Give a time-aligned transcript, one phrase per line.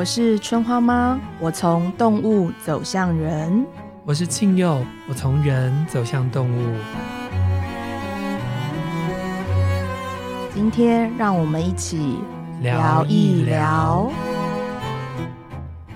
[0.00, 3.66] 我是春花妈，我从动物走向人。
[4.06, 6.74] 我是庆佑，我从人走向动物。
[10.54, 12.16] 今天让我们一起
[12.62, 14.10] 聊一聊。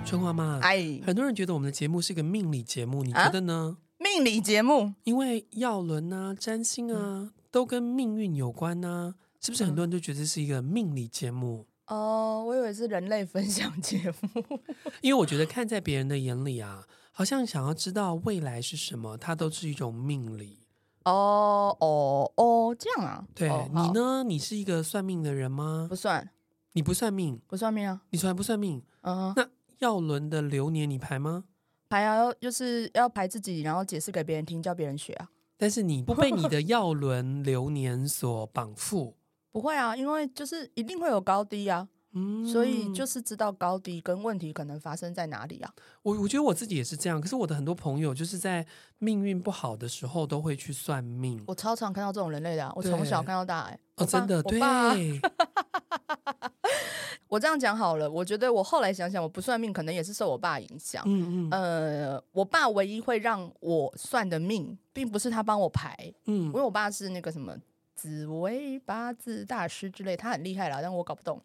[0.05, 3.79] 春花妈，哎，很多人觉得我们的节目是个命理节目，你觉得呢？
[3.79, 9.65] 啊、命理节目，因为药轮啊、占星啊，嗯、都跟命运有关呢、啊，是不是？
[9.65, 11.65] 很多人都觉得是一个命理节目。
[11.87, 14.43] 哦、呃，我以为是人类分享节目，
[15.03, 20.61] 因为我觉得看在别人的眼里啊，好像想要知道未来是什么，它都是一种命理。
[21.05, 23.27] 哦哦哦，这样啊？
[23.35, 24.25] 对，哦、你呢？
[24.25, 25.87] 你是一个算命的人吗？
[25.89, 26.31] 不算，
[26.73, 28.01] 你不算命，不算命啊？
[28.11, 28.83] 你从来不算命？
[29.03, 29.47] 嗯，那
[29.81, 31.45] 药轮的流年你排吗？
[31.91, 35.29] 排啊，就是要排自己，然后解释给别人听，叫别人学啊。
[35.59, 39.13] 但是你不被你的药轮流年所绑缚。
[39.55, 45.73] 不会啊，因为就是一定会有高低啊，嗯，所以就是知道高低跟问题可能发生在哪里啊。
[46.03, 48.67] 我我觉得我自己也是这样，可是我的很多朋友就是在
[48.99, 51.41] 命运不好的时候都会去算命。
[51.47, 54.61] 我超常看到这种人类的，啊，我从小看到大，哎，哦，真的，对。
[57.29, 61.05] 我这样讲好了，我觉得我后来想想，我不算命，可能也是受我爸影响。
[61.07, 65.97] 嗯嗯，呃，我爸唯一会让我算的命，并不是他帮我排，
[66.27, 67.57] 嗯，因为我爸是那个什么。
[68.05, 71.41] 紫薇八字大师之类，他很厉害啦，但我搞不懂。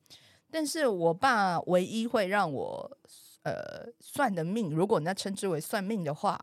[0.51, 2.97] 但是我爸唯一会让我
[3.43, 6.37] 呃算的命，如果你要称之为算命的话，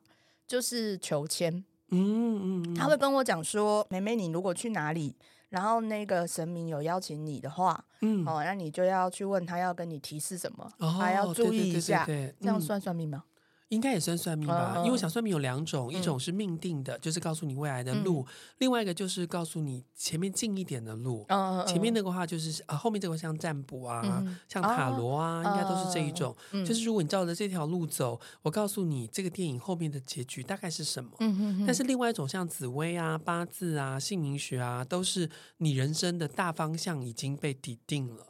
[0.47, 1.63] 就是求签。
[1.91, 5.15] 嗯嗯，他会跟我讲说，妹妹，你如果去哪里，
[5.51, 13.23] 然后那个神明有邀请你的话，嗯，哦，那你就要去问他要跟你提示什么，哦、还要注意一下，对对对对对，这样算算命吗？
[13.69, 18.27] 应该也算算命吧，uh, 因为我想算命有两种，一种是命定的，嗯、就是告诉你未来的路；嗯、
[18.59, 21.25] 另外一个就是告诉你前面近一点的路。
[21.29, 26.33] Uh, uh, 前面那个话就是啊，后面这个像占卜啊，嗯、像塔罗啊，uh, 应该都是这一种。
[26.53, 31.11] Uh, 就是如果你照着这条路走，我告诉你这个电影后面的结局大概是什么。
[31.19, 38.29] 嗯、但是另外一种像紫薇啊、八字啊、姓名学啊，都是你人生的大方向已经被底定了。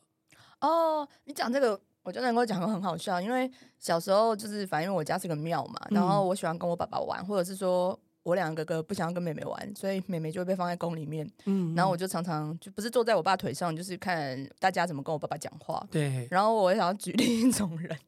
[0.61, 1.79] 哦，uh, 你讲这个。
[2.07, 3.51] 我就能够讲个很好笑，因为
[3.81, 11.29] 小时候就是反正我家是个庙嘛，然后我喜欢跟我爸爸玩，或者是说我两个哥哥不想要跟妹妹玩，所以妹妹就会被放在宫里面。
[11.47, 15.85] 嗯，然后我就常常就不是坐在我爸腿上，就是看大家怎么跟我爸爸讲话。
[15.91, 17.99] 对，然后我想要举 另一种人，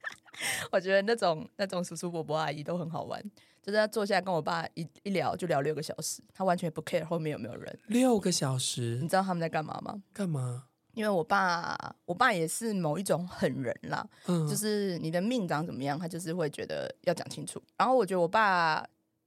[0.72, 3.22] 我觉得那种那种叔叔伯伯阿姨都很好玩，
[3.62, 7.78] 就是他坐下来跟我爸一一聊就聊六个小时，他完全不 care 后面有没有人。
[7.88, 10.02] 六个小时，你知道他们在干嘛吗？
[10.14, 10.64] 干嘛？
[10.96, 11.76] 因为我爸，
[12.06, 17.62] 我爸也是某一种狠人啦，嗯，就是你的命长怎么样，他就是会觉得要讲清楚。
[17.76, 18.82] 然后我觉得我爸，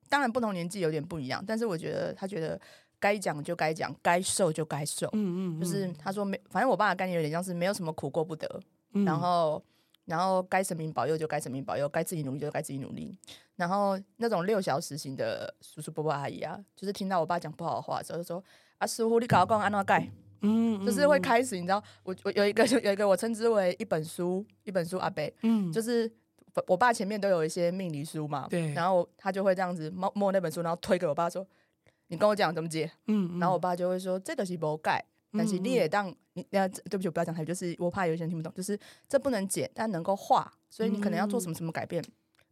[0.10, 2.60] 当然不同年纪有点不一样，但是我觉得他觉得
[3.00, 8.60] 该讲就该讲，该受就该受，嗯嗯，就是他说没，反正我爸的概念有点像是没有什么苦过不得，
[8.94, 9.64] 嗯，然后
[10.06, 13.16] 然后该神明保佑就该神明保佑，该自己努力就该自己努力。
[13.56, 18.44] 然后那种六小时型的叔叔伯伯阿姨啊，就是听到我爸讲不好的话的时候，就说
[18.80, 20.10] 啊师傅你搞我讲安怎改？
[20.42, 26.12] 嗯，就是会开始，你知道，我我有一个有一个我称之为一本书，一本书阿贝，嗯，就是
[26.68, 31.46] 我爸前面都有一些命理书嘛，对，然后他就会这样子摸摸那本书，然后推给我爸说
[32.08, 38.78] ：“你跟我讲怎么解。”嗯，然后我爸就会说：“这个是不改，但是你也当你要对不起，我不要讲太，就是我怕有些人听不懂，就是
[39.08, 42.04] 这不能解，但能够化，所以你可能要做什么什么改变。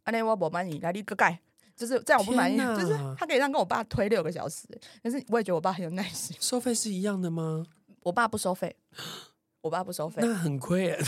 [0.04, 1.38] 啊，那我不满意，来你个改，
[1.76, 4.66] 就是这样我不满意，就是他可以让跟我爸推六个小时，
[5.02, 6.36] 但是我也觉得我爸很有耐心。
[6.40, 7.66] 收费是一样的吗？
[8.08, 8.74] 我爸不收费，
[9.60, 10.98] 我爸不收费，那很亏耶，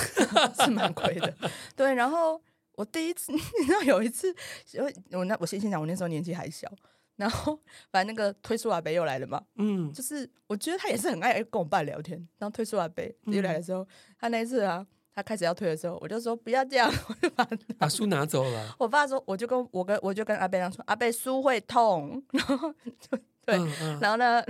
[0.63, 1.35] 是蛮亏的。
[1.75, 2.39] 对，然后
[2.73, 4.29] 我第一次， 你知道有一次，
[4.73, 6.71] 因为我那我先先讲，我那时候年纪还小，
[7.17, 7.59] 然后
[7.91, 13.87] 反正那个推出阿伯又来了嘛，嗯，就是我觉得他也是很爱跟我爸聊天，然后推出阿伯又来的时候，嗯、
[14.19, 18.77] 他那一次啊，他开始要退的时候，我就说不要这样， 我就把把书拿走了。
[18.79, 23.17] 我爸说，我就跟我跟我就跟阿伯讲说，阿伯书会痛， 然后就
[23.47, 24.45] 对，嗯嗯、然后呢。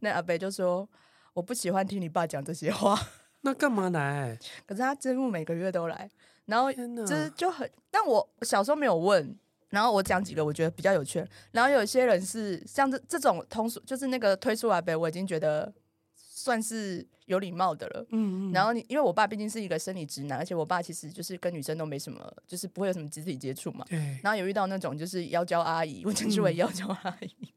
[0.00, 0.88] 那阿北就说
[1.34, 2.98] ：“我不喜欢听你爸讲这些话。
[3.42, 4.38] ”那干嘛来？
[4.66, 6.10] 可是他几乎每个月都来，
[6.46, 6.72] 然后
[7.06, 7.70] 这就很……
[7.90, 9.36] 但我小时候没有问。
[9.70, 11.26] 然后我讲几个我觉得比较有趣。
[11.50, 15.72] 然后有些人是像这这种通俗，就是那个推出阿北，我已经觉得
[16.14, 18.06] 算是有礼貌的了。
[18.10, 18.52] 嗯嗯。
[18.52, 23.84] 然后你因为我爸毕竟是一个生理直男，而且我爸其实就是跟女生都没什么，就是不会有什么肢体接触嘛。
[23.88, 23.98] 对。
[24.22, 27.34] 然后有遇到那种就是妖娇阿姨，我称之为妖娇阿姨。
[27.40, 27.48] 嗯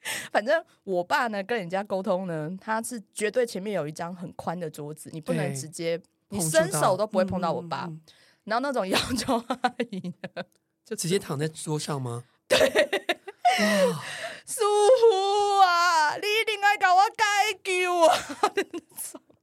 [0.30, 7.84] 反正我爸呢，跟人家沟通呢，他是绝对前面有一张很宽的桌子，你不能直接，你伸手都不会碰到我爸。
[7.88, 8.00] 嗯、
[8.44, 10.44] 然后那种 要求阿姨呢，
[10.84, 12.24] 就直接躺在桌上吗？
[12.48, 14.04] 对，哇
[14.46, 16.14] 舒服啊！
[16.16, 18.16] 你一定要给我解救啊！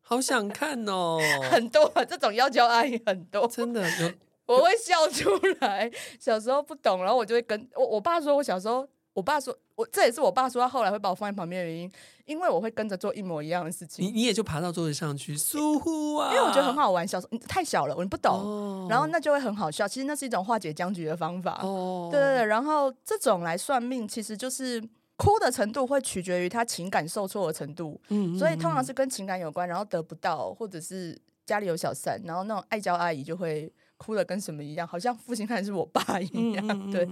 [0.02, 1.20] 好好想看哦，
[1.52, 4.12] 很多这种要求阿姨很多，真的有，
[4.46, 5.30] 我会笑出
[5.60, 5.92] 来。
[6.20, 8.88] 小时候不懂，然后我就会跟我我爸说，我小时候。
[9.16, 11.92] 我爸说，我这也是我爸说他后来会把我放在旁边的原因，
[12.26, 14.06] 因为我会跟着做一模一样的事情。
[14.06, 16.32] 你你也就爬到桌子上去，疏忽啊！
[16.34, 19.88] 因为我觉得很好玩，小时候太小了，我不懂，哦、然后那就会很好笑。
[19.88, 21.60] 其实那是一种化解僵局的方法。
[21.62, 22.46] 哦，对对对。
[22.46, 24.82] 然后这种来算命，其实就是
[25.18, 28.00] 哭的程度会取决于他情感受挫的程度。
[28.08, 33.70] 嗯，嗯，嗯，所以通常是跟情感有关，然后得不到，或者是家里有小三，然后那种爱娇阿姨就会。
[33.98, 37.08] 哭的跟什么一样，好像父亲看的是我爸一样，嗯、对。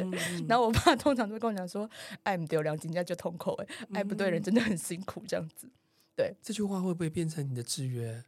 [0.47, 1.89] 然后我爸通常都会跟我讲说
[2.24, 5.68] ：“爱不丢良心，人家就痛口哎，爱不对人真的很辛苦。”这样子，
[6.15, 6.35] 对。
[6.41, 8.24] 这句话会不会变成你的制约？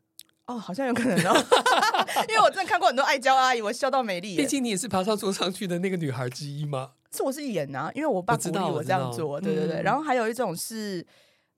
[0.45, 1.45] 哦，好像有可能哦，
[2.29, 4.37] 因为我真的看过很多爱娇阿姨，我笑到美丽。
[4.37, 6.91] 毕竟你也是爬上桌上去的那个女孩之一嘛。
[7.11, 9.81] 是我是演啊，因为我爸鼓励我这样做，对对对。
[9.81, 11.05] 然后还有一种是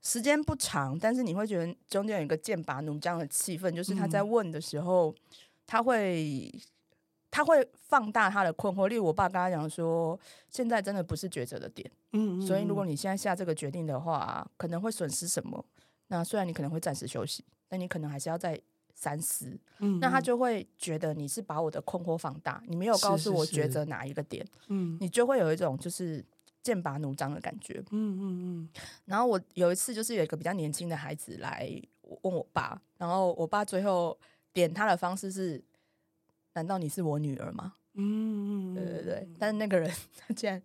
[0.02, 5.14] 时间不长，但是你会觉得中间有一个剑拔弩张的气氛，就是他在问的时候，
[5.68, 6.52] 他会。
[7.30, 10.18] 他会放大他的困惑，例如我爸跟他讲说，
[10.50, 15.64] 现在真的不是抉择的点，嗯，嗯，嗯，所以如果你现在下这个决定的话，可能会损失什么？
[16.08, 18.60] 那虽然你可能会暂时休息，但你可能还是要再
[18.96, 19.48] 三思。
[19.80, 26.26] 嗯，嗯，那他就会觉得你是把我的困惑放大，你没有告诉我抉择哪一个点，嗯，你就会有一种就是
[26.64, 28.22] 剑拔弩张的感觉，嗯嗯
[28.62, 28.70] 嗯。
[29.04, 31.70] 然后我有一次就是有一个比较年轻的孩子来
[32.22, 34.18] 问我爸，然后我爸最后
[34.54, 35.62] 点他的方式是。
[36.58, 37.76] 难道你是我女儿吗？
[37.94, 39.30] 嗯，对对对。
[39.38, 39.88] 但是那个人
[40.18, 40.60] 他竟然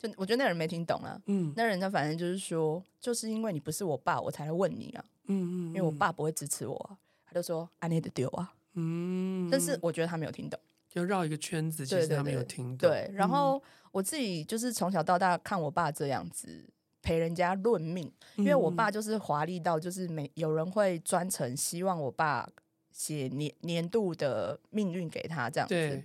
[0.00, 1.20] 就，我觉得那个人没听懂啊。
[1.26, 5.04] 嗯，那人家反正就是说，就是因为你不是我爸，我才来问你啊。
[5.26, 6.96] 嗯嗯，因为我爸不会支持我啊，
[7.26, 8.54] 他就说 I need to 丢啊。
[8.72, 10.58] 嗯，但是我觉得他没有听懂，
[10.88, 12.88] 就绕一个圈子，其实他没有听懂。
[12.88, 13.62] 对，然后
[13.92, 16.64] 我自己就是从小到大看我爸这样子
[17.02, 22.48] 陪人家论命，因为我爸就是华丽到就是每有人会专程希望我爸。
[22.94, 26.04] 写年年度的命运给他这样子，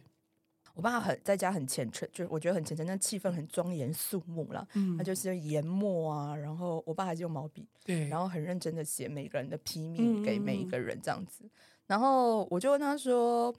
[0.74, 4.68] 我爸很在家很虔诚，就是我觉得很虔诚，那气氛很庄严肃穆了。
[4.74, 11.44] 嗯，他就是研墨啊，然后我爸还是用毛笔，对，然后很认真的写每个人的批命给每一个人这样子。
[11.44, 11.50] 嗯、
[11.86, 13.54] 然后我就问他说：“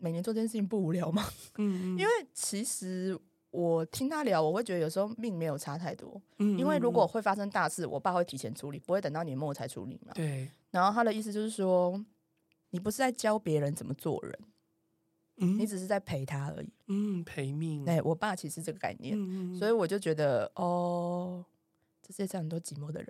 [0.00, 1.24] 每年做这件事情不无聊吗？
[1.58, 3.16] ”嗯，因为其实
[3.52, 6.20] 我听他聊，我会觉得有时候命没有差太多。
[6.38, 10.12] 嗯，因为如果会发生大事，我爸会提前处理，不会等到年末才处理嘛。
[10.14, 10.48] 对。
[10.72, 12.04] 然后他的意思就是说。
[12.72, 14.38] 你不是在教别人怎么做人，
[15.36, 17.84] 嗯，你只是在陪他而已，嗯，陪命。
[17.84, 21.44] 对，我爸其实这个概念，嗯，所以我就觉得，哦，
[22.00, 23.08] 这世界上很多寂寞的人。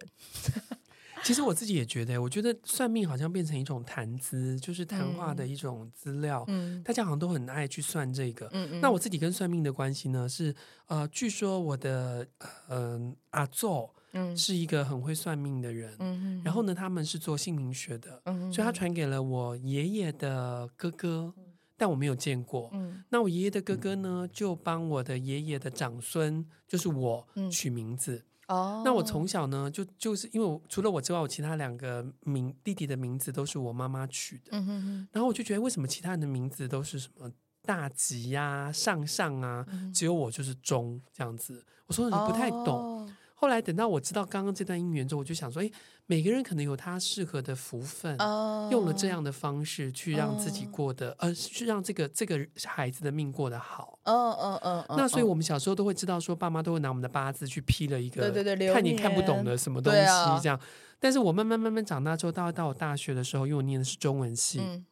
[1.23, 6.45] 其实我自己也觉得，我觉得算命好像变成一种谈资，就是谈话的一种资料。
[6.49, 8.49] 嗯，大家好像都很爱去算这个。
[8.51, 8.81] 嗯嗯。
[8.81, 10.29] 那我自己跟算命的关系呢？
[10.29, 10.53] 是
[10.87, 12.27] 呃，据说我的
[12.69, 13.89] 嗯、呃、阿祖。
[14.13, 15.95] 嗯，是一个很会算命的人。
[15.99, 21.33] 嗯，然后呢，他们是做姓名学的，嗯，所以他传给了我爷爷的哥哥，
[21.77, 22.71] 但我没有见过。
[22.73, 28.25] 嗯，那我爷爷的哥哥呢，就帮我的爷爷的长孙，就是我取名字。
[28.49, 34.51] 哦，那我从小呢，就就是因为我除了我之外，我其他两个名弟弟的名字都是我妈妈取的。
[34.51, 37.31] 嗯哼哼，然后我就觉得，为什么其他人的名字都是什么
[37.63, 41.65] 大吉呀、上上啊，只有我就是中这样子？
[41.87, 43.09] 我说你不太懂。
[43.43, 45.69] 后来等到我知道刚刚这段姻缘之后，我就想说，哎，
[46.07, 53.99] 每个人可能有他适合的福分，oh, 用了这样的方式去让自己过得，呃，去让这个这个孩子的命过得好。
[54.05, 54.85] 哦哦哦。
[54.97, 60.07] 那所以我们小时候都会知道说，爸妈都会拿我们的八字去批了一个，对对对，看你看不懂的什么东西
[60.41, 60.57] 这样。
[61.01, 64.87] 但是我慢慢慢慢长大之后，到到我大学的时候，因为我念的是中文系，嗯、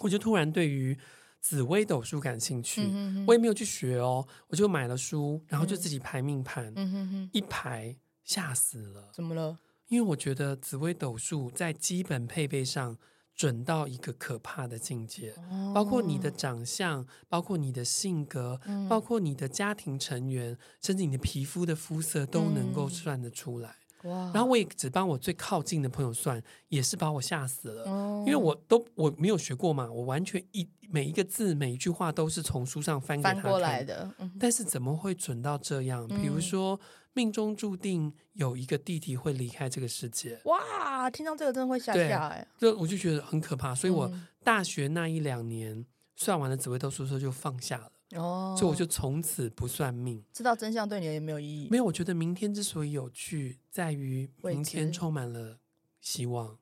[0.00, 0.98] 我就突然对于。
[1.44, 9.10] 紫微斗数感兴趣，嗯、哼我也没有去学哦，我就买了书，然后就自己排命盘，嗯、哼哼一排吓死了。
[9.12, 9.58] 怎么了？
[9.88, 12.96] 因为我觉得紫微斗数在基本配备上
[13.34, 23.76] 准到一个可怕的境界，哦、包括你的长相，包括你的性格，嗯、包括你的家庭成员，甚至你的皮肤的肤色都能够算得出来。
[24.04, 24.30] 哇。
[24.32, 36.06] 然后我也只帮我最靠近的朋友算，也是把我吓死了，哦、因为我都我没有学过嘛，我完全一每一个字每一句话都是从书上翻翻过来的，嗯、但是怎么会准到这样？
[36.06, 36.80] 比如说、嗯、
[37.14, 45.84] 命中注定有一个弟弟会离开这个世界，哇，听到这个真的会吓吓哎，这我就觉得很可怕，所以我大学那一两年
[46.16, 47.90] 算完了紫微斗数之后就放下了。
[48.14, 50.22] 哦，所以我就从此不算命。
[50.32, 51.68] 知道真相对你也没有意义。
[51.70, 55.58] 没有，我觉得明天之所以有趣，在于明天充满了
[56.00, 56.58] 希望。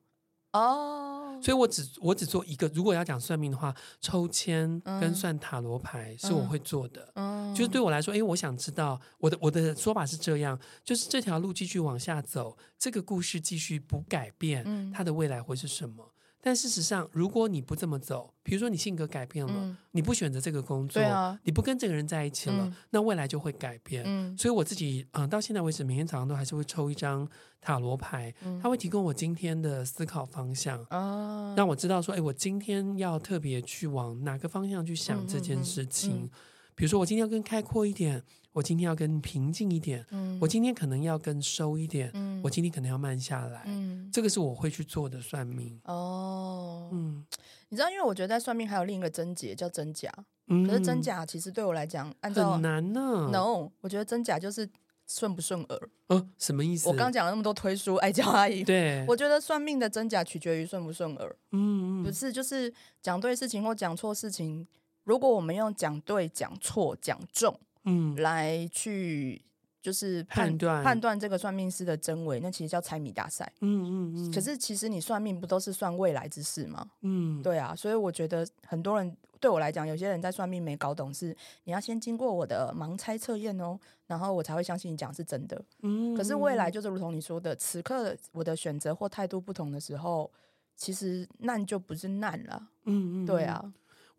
[0.53, 2.67] 哦，所以我只我只做一个。
[2.75, 7.11] 如果要讲算命的话，抽签跟算塔罗牌是我会做的。
[7.15, 16.12] 嗯，就是对我来说，因为，我想知道我的我的说法是这样，就是这条路继续往下走，这个故事继续不改变，它的未来会是什么？
[16.45, 24.03] 但事实上，如果你不这么走，比如说你性格改变了，嗯、你不选择这个工作，啊、你不跟这个人在一起了，嗯、那未来就会改变。
[24.05, 27.25] 嗯、所以我自己，嗯、呃，到现在为止，每天早上都还是会抽一张
[27.61, 36.11] 塔罗牌，嗯、它会提供我今天的思考方向，嗯、让我知道说，哎，我今天要特别去往哪个方向去想这件事情。
[36.11, 36.29] 嗯嗯嗯、
[36.75, 38.21] 比如说，我今天要更开阔一点。
[38.53, 45.79] 我今天要更平静一点，嗯，我今天可能要更收一点，嗯，我今天可能要慢下来，嗯，这个是我会去做的算命。
[45.85, 47.25] 哦，嗯，
[47.69, 50.11] 你知道，因为我觉得在算命还有另一个真假叫真假，
[50.47, 53.29] 嗯，可是真假其实对我来讲，按照很难呢。
[53.31, 54.69] No，我觉得真假就是
[55.07, 55.89] 顺不顺耳。
[56.09, 56.87] 哦，什么意思？
[56.89, 61.35] 我刚讲了那么多推书，爱娇阿姨，对，我觉得算命的真假取决于顺不顺耳。
[61.53, 64.67] 嗯，不是，就是讲对事情或讲错事情，
[65.05, 67.59] 如果我们用讲对、讲错、讲中。
[67.85, 69.41] 嗯，来去
[69.81, 73.51] 就是判，断判断这个算命师的真伪，那其实叫猜谜大赛。
[73.61, 74.31] 嗯嗯嗯。
[74.31, 76.89] 可是其实你算命不都是算未来之事吗？
[77.01, 77.75] 嗯，对啊。
[77.75, 81.35] 所以我觉得很多人对我来讲，有些人在算命没搞懂，是
[81.65, 85.61] 你要先经过我的盲猜测验哦，然后我才会相信你讲是真的。
[85.81, 86.15] 嗯。
[86.15, 90.31] 可是未来就是如同你说的，此刻我的选择或态度不同的时候，
[90.77, 92.69] 其实难就不是难了。
[92.85, 93.25] 嗯嗯。
[93.25, 93.73] 对啊。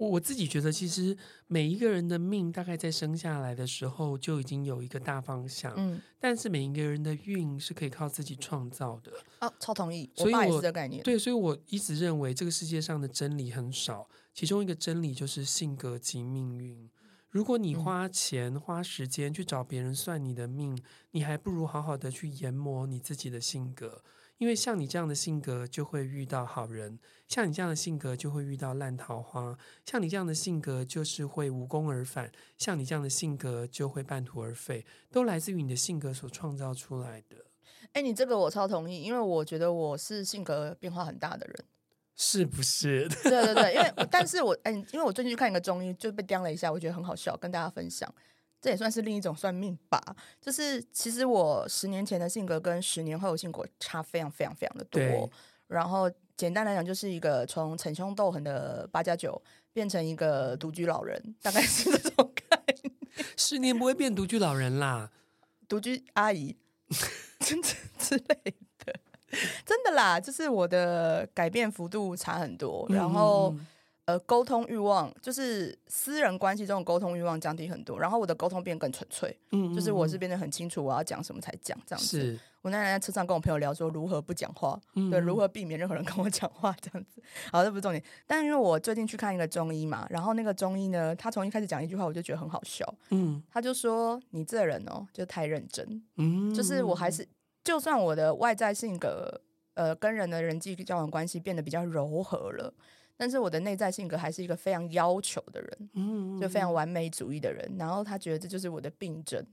[0.05, 9.13] 我我自己觉得，其实每一个人的命大概在生下来的时候就已经有一个大方向，嗯，但是每一个人的运是可以靠自己创造的。
[9.41, 11.03] 哦，超同意，所以我，我爸也是这概念。
[11.03, 16.91] 对，所以我一直认为这个世界上的真理很少，其中一个真理就是性格及命运。
[17.31, 20.81] 如果你花钱花时间去找别人算你的命，
[21.11, 24.03] 你还不如好好的去研磨你自己的性格。
[24.39, 26.99] 因为像你这样的性格，就会遇到好人；
[27.29, 32.27] 像你这样的性格，就会遇到烂桃花；像你这样的性格，就是会无功而返；
[32.59, 37.47] 像你这样的性格，就会半途而废，都来自于你的性格所创造出来的。
[37.93, 41.65] 哎，你这个我超同意，因为我觉得我是性格变化很大的人，
[42.17, 43.09] 是不是？
[43.23, 48.13] 对对对，因为 但是我哎，因为我最近去看一个中医，就被刁了一下，我觉得很好笑，跟大家分享。
[48.65, 50.01] 这也算是另一种算命吧，
[50.41, 55.31] 就是其实我十年前的性格跟十年后的性格差非常非常非常的多。
[55.67, 59.39] 然后简单来讲，就是一个从逞凶斗狠的八加九
[59.75, 62.95] 变成一个独居老人，大概是这种概念。
[63.37, 65.11] 十年不会变独居老人啦，
[65.69, 66.57] 独居阿姨，
[67.41, 67.69] 真的
[67.99, 68.99] 之类的，
[69.67, 73.51] 真的啦，就是我的改变幅度差很多，然后。
[73.51, 73.67] 嗯
[74.07, 82.21] 呃，沟通欲望就是私人关系中的沟通欲望降低很多，然后我的沟通变更纯粹，嗯，嗯，嗯，就是我是变得很清楚我要讲什么才讲这样子。
[82.21, 84.79] 是我那天在车上跟我朋友聊说如何不讲话，
[85.11, 87.23] 对，如何避免任何人跟我讲话这样子。
[87.51, 97.27] 好，这不是重点，但因为我最近去看一个中医嘛，然后那个中医呢，他从一开始讲一句话，我就觉得很好笑，嗯，他就说你这人哦，就太认真，嗯，就是我还是
[97.63, 99.41] 就算我的外在性格，
[99.75, 102.75] 呃，跟人的人际交往关系变得比较柔和了。
[103.17, 107.77] 但是我的内在性格还是一个非常要求的人，嗯，就非常完美主义的人。
[107.79, 109.45] 然后他觉得这就是我的病症。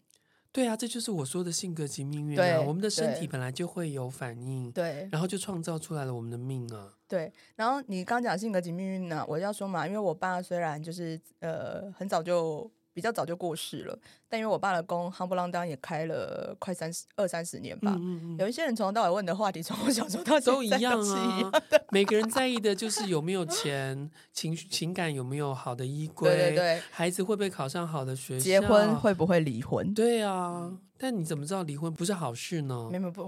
[0.51, 2.41] 对啊，这就是我说的性格及命运啊。
[2.41, 6.93] 对，我们的身体本来就会有反应，对，然后就创造出来了我们的命啊。
[7.07, 12.69] 对，然后你刚讲性格及命运呢，我要说嘛，因为我爸虽然就是呃很早就。
[12.93, 17.93] 比较早就过世了，但因为我爸的工夯不啷当也开了快三十二三十年吧。
[17.95, 21.51] 嗯嗯嗯，有一些人从头到尾问的话题，从我小时候到现在都一样啊。
[21.91, 29.93] 每个人在意的就是有没有钱，情情感有没有好的依归，对对对，孩子会不会考上好的学校，结婚会不会离婚？
[29.93, 32.89] 对啊，但你怎么知道离婚不是好事呢？
[32.91, 33.23] 没有不，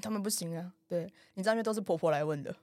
[0.00, 0.72] 他们不行啊。
[0.88, 2.54] 对，你知道，因为都是婆婆来问的。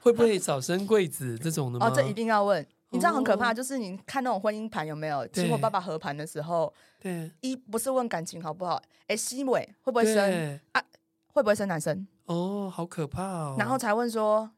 [0.00, 1.88] 会不会早生贵子这种的吗？
[1.88, 2.66] 哦，这一定要问。
[2.90, 5.26] 你知道很可怕，就是你看那种婚姻盘有没有？
[5.28, 10.82] 请我爸爸合盘的时候，对，一不是问感情好不好，哎，西尾会不会生啊？
[11.32, 12.06] 会不会生男生？
[12.24, 13.56] 哦，好可怕哦！
[13.58, 14.50] 然后才问说，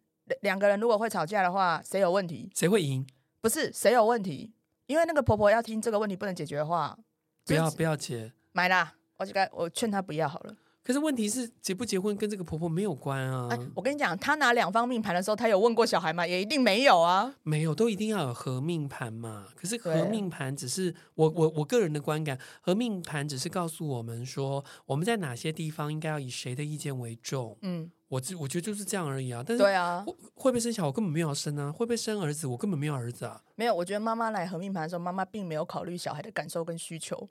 [0.43, 2.51] 两个人如果会吵架的话，谁有问题？
[2.55, 3.07] 谁会赢？
[3.41, 4.53] 不是谁有问题，
[4.87, 6.97] 因为那个婆婆要听这个问题不能解决的话，
[7.45, 8.95] 不要不要结，买啦！
[9.17, 10.55] 我就该我劝她不要好了。
[10.83, 13.49] 可是问题是结不结婚跟这个婆婆没有关啊！
[13.51, 16.27] 哎，我跟你讲，她拿两方命盘的时候，她有问过小孩吗？
[16.27, 17.35] 也一定没有啊。
[17.43, 19.47] 没有，都一定要有合命盘嘛。
[19.55, 27.57] 可是合命盘只是我我我个人的观感，合命盘只是告诉我们说我们在哪些地方应该要以谁的意见为重。
[27.61, 29.45] 嗯，我我觉得就是这样而已啊。
[29.47, 30.03] 但是对啊，
[30.35, 31.71] 会不会生小孩我根本没有要生啊？
[31.71, 32.47] 会不会生儿子？
[32.47, 33.41] 我根本没有儿子啊。
[33.55, 37.29] 没有，我觉得妈妈来合命盘的时候，妈妈并没有考虑小孩的感受跟需求。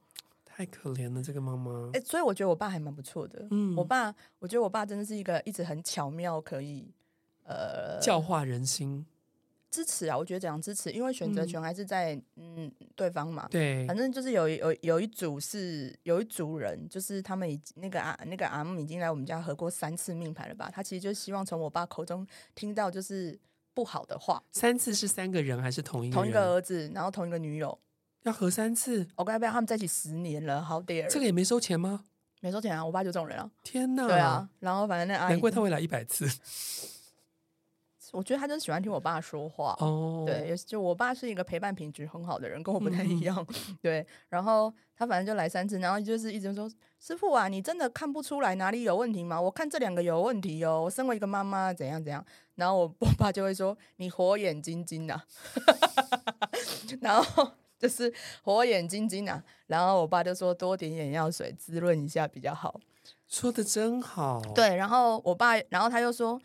[0.60, 1.90] 太可怜了，这个妈妈。
[1.94, 3.48] 哎、欸，所以我觉得我爸还蛮不错的。
[3.50, 6.94] 嗯，我爸，我觉得我爸真的是一个一直很巧妙可以
[7.46, 9.06] 呃教化人心。
[9.72, 13.48] 支持啊，我觉得怎样支持，因为选择权还是在嗯，嗯对方嘛。
[13.50, 20.70] 对，反正就是有有有一组是有一组人，就是他们已那个阿那个阿姆已经来我们家合过三次命盘了吧？
[20.70, 23.40] 他其实就希望从我爸口中听到就是
[23.74, 24.44] 不好的话。
[24.52, 27.80] 三次是三个人还是同一个同一个儿子，然后同一个女友
[28.24, 29.08] 要合三次？
[29.16, 31.08] 我该不要他们在一起十年了，好 dare。
[31.08, 32.06] 这个也没收钱吗？
[32.42, 33.50] 没收钱啊，我爸就这种人啊。
[33.64, 34.08] 天哪！
[34.08, 36.28] 对啊，然后反正那阿姨难怪他会来一百次。
[38.12, 44.04] 我觉得他就是喜欢听我爸说话哦，对，就我爸是一个陪伴品质很好的人，跟我不太一样，嗯、 对。
[44.30, 46.68] 然后他反正就来三次，然后就是一直说
[47.00, 49.40] ：“师傅啊，你真的看不出来哪里有问题吗？
[49.40, 50.82] 我看这两个有问题哦。
[50.84, 55.22] 我身为一个妈妈，怎样怎样。”然后我 我爸就会说：“你火眼金睛呐。”
[57.00, 59.42] 然后就是 火眼金睛啊。
[59.68, 62.80] 然后我爸就说：“多点眼药水滋润一下比较好。”
[63.28, 64.42] 说的真好。
[64.54, 66.40] 对，然后我爸，然后他又说。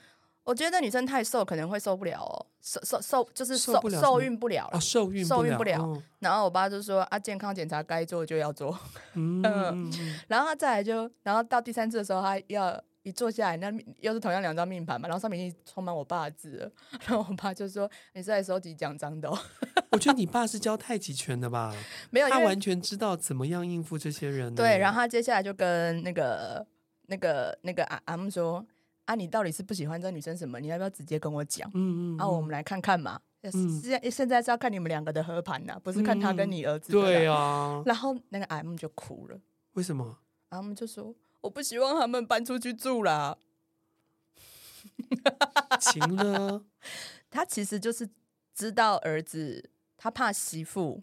[0.47, 5.99] 我觉得女生太瘦可能会受不了哦，受受受就是受受孕不了了，受孕受孕不了。
[6.19, 8.79] 然后我爸就说啊，健康检查该做就要做。
[9.15, 9.91] 嗯，
[10.29, 16.73] 然后他再来就，然后到第三次的时候，他要一坐下来，那又是同样两张命盘嘛，然后上面已经充满我爸的字了。
[17.07, 19.31] 然后我爸就说：“你是来收集奖章的。
[19.93, 21.73] ”我觉得你爸是教太极拳的吧？
[22.11, 24.53] 没有，他完全知道怎么样应付这些人。
[24.55, 26.67] 对，然后他接下来就跟那个
[27.07, 28.67] 那个那个阿阿木说。
[29.07, 30.59] 啊，你到底是不喜欢这女生什么？
[30.59, 31.71] 你要不要直接跟我讲？
[31.75, 33.21] 嗯嗯，啊，我们来看看嘛。
[33.83, 36.95] 现现在是要看你们两个的合盘呐，不是看他跟你儿子、嗯。
[36.95, 37.83] 对啊。
[37.85, 39.39] 然后那个 M 就哭了。
[39.75, 40.17] 为什么
[40.49, 43.39] ？M 就说：“我不希望他们搬出去住啦。
[45.81, 46.65] ”行了。
[47.31, 48.09] 他其实就是
[48.55, 51.03] 知道儿子，他怕媳妇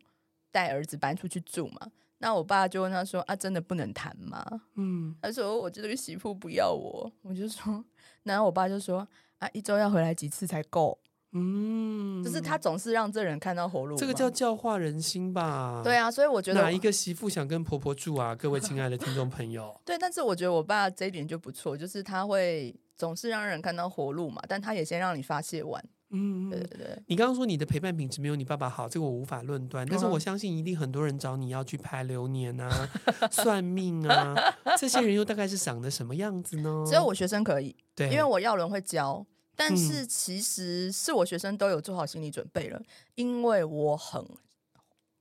[0.51, 1.91] 带儿子搬出去住嘛。
[2.19, 4.45] 那我爸就问他说：“啊，真的不能谈吗？”
[4.75, 7.83] 嗯，他说：“我这个媳妇不要我。”我就说，
[8.23, 9.07] 然后我爸就说
[9.39, 10.99] ：“啊，一周要回来几次才够？”
[11.33, 15.81] 嗯，就是他总是让这人看到活路，这个叫教化人心吧？
[15.83, 18.35] 对啊，所以我觉得哪一个媳妇想跟婆婆住啊？
[18.35, 25.81] 各位亲爱的听众朋友， 对，但是我觉得我爸这一点就不错，就是他会总是让人看到活路嘛，但他也先让你发泄完。
[26.13, 27.01] 嗯，对对对。
[27.07, 29.87] 你刚刚说你的陪伴品质没有你爸爸好，这个我无法论断。
[29.89, 32.89] 但是我相信一定很多人找你要去拍流年啊、
[33.31, 34.35] 算命啊，
[34.77, 36.83] 这些人又大概是长得什么样子呢？
[36.85, 39.25] 只有我学生可以，对，因为我要轮会教。
[39.63, 42.81] 但是其实是我学生都有做好心理准备了，
[43.13, 44.25] 因为我很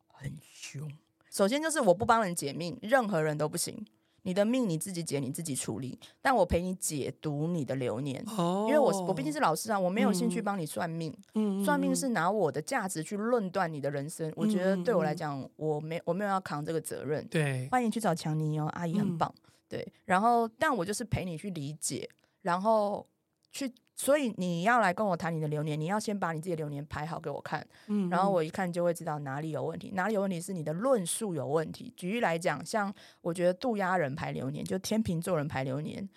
[0.06, 0.90] 很凶。
[1.30, 3.86] 首先就是我不帮人解命，任何人都不行。
[4.22, 5.98] 你的命你自己解，你自己处理。
[6.22, 11.14] 但我陪你解读你的流年，哦、因为我我毕竟是老师啊，我没有兴趣帮你算命。
[11.34, 14.28] 嗯、算命是拿我的价值去论断你的人生。
[14.30, 17.26] 嗯、我觉得对我来讲，我没我没有要扛这个责任。
[17.28, 19.30] 对，欢迎去找强尼哦，阿姨很棒。
[19.36, 22.08] 嗯、对，然后但我就是陪你去理解，
[22.40, 23.06] 然后
[23.50, 23.70] 去。
[24.00, 31.92] 所以你要来跟我谈你的流年，你要先把你自己的流年排好给我看，嗯，然后我一看就会知道哪里有问题，哪里有问题是你的论述有问题。
[31.98, 36.08] 举例来讲，像我觉得渡鸦人排流年，就天秤座人排流年，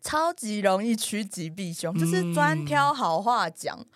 [0.00, 3.76] 超级容易趋吉避凶，就是专挑好话讲。
[3.80, 3.86] 嗯、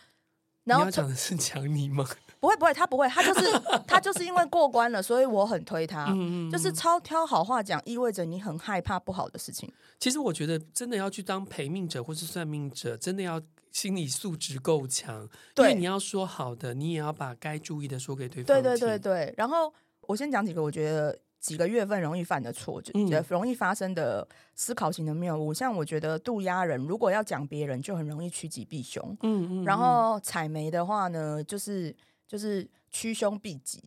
[0.64, 2.04] 然后讲的是讲你吗？
[2.46, 6.06] 不会不会，他不会，他 就是他就是因为过关了，所以我很推他。
[6.11, 9.68] 嗯、就是超挑好话讲，意味着你很害怕不好的事情。
[9.98, 15.28] 其实我觉得，真的要去当陪命者或是算命者，真的要心理素质够强。
[15.56, 18.62] 对，因为你要说好的，你也要把该注意的说给对方。
[18.62, 19.35] 对对对对。
[19.37, 22.92] 然后我先讲几个，我觉得几个月份容易犯的错，就
[23.28, 25.52] 容易发生的思考型的谬误。
[25.52, 29.02] 像我觉得渡鸦人如果要讲别人，就很容易趋吉避凶。
[29.24, 29.64] 嗯嗯。
[29.64, 31.92] 然后采煤的话呢，就是。
[32.26, 33.82] 就是趋凶避吉，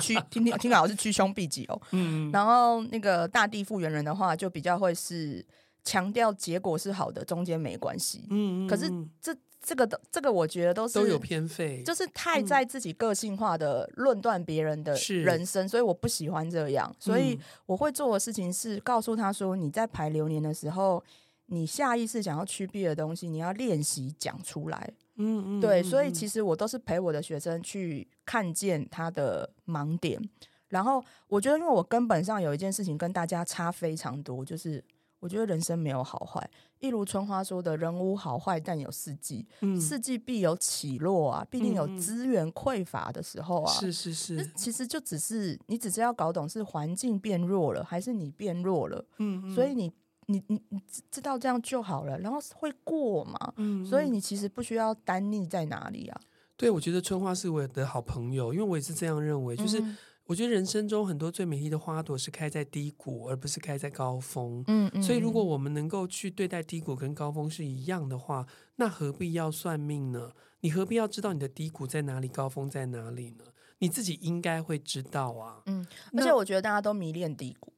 [0.00, 1.80] 趋听听听好是趋凶避吉哦。
[1.92, 5.44] 嗯，然后那个大地复原人的话，就比较会是
[5.82, 8.26] 强调结果是好的，中间没关系。
[8.30, 16.94] 嗯，可是这这个的这个，我觉得都是都有偏废，就是太在自己个性化的论断别人的人生，所以我不喜欢这样。
[17.00, 17.36] 所以
[17.66, 21.02] 我会做的事情是告诉他说：你在排流年的时候，
[21.46, 24.92] 你下意识想要趋避的东西，你要练习讲出来。
[25.18, 30.20] 嗯嗯，对，所以其实我都是陪我的学生去看见他的盲点，
[30.68, 34.84] 然后我觉得，因为我根本上有一件事情跟大家差非常多，就是
[35.18, 49.90] 我觉得人生没有好坏，一如春花说的，人无好坏，但有四季，嗯，四季必有起落啊，必定有资源匮乏的时候啊，是是是，其实就只是你只是要搞懂是环境变弱了，还是你变弱了，嗯嗯，所以你。
[50.26, 53.54] 你你你知道这样就好了，然后会过嘛？
[53.56, 56.20] 嗯，所以你其实不需要单立在哪里啊？
[56.56, 59.56] 对，我觉得春花是我的好朋友，因为我也是这样认为。
[59.56, 59.82] 就是
[60.24, 64.64] 我觉得人生中很多最美丽的花朵是开在低谷，而不是开在高峰。
[64.66, 65.02] 嗯嗯。
[65.02, 70.32] 所以如果我们能够去对待低谷跟高峰是一样的话，那何必要算命呢？
[70.60, 73.44] 你何必要知道你的低谷在哪里，高峰在哪里呢？
[73.78, 75.62] 你自己应该会知道啊。
[75.66, 75.86] 嗯，
[76.16, 77.72] 而且我觉得大家都迷恋低谷。